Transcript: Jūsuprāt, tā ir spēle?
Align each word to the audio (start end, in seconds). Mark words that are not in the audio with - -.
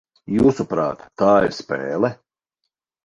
Jūsuprāt, 0.35 1.03
tā 1.23 1.29
ir 1.49 1.55
spēle? 1.61 2.11